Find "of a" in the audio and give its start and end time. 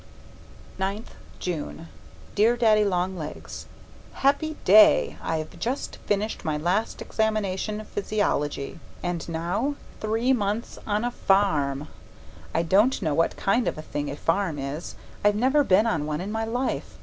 13.67-13.83